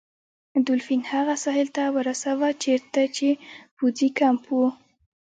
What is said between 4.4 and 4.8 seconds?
و.